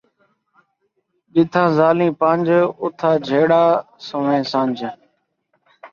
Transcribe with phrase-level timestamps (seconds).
[1.33, 2.47] جتھاں ذالیں پنج،
[2.83, 3.63] اُتھاں جھیڑا
[4.05, 4.77] سنویں سنج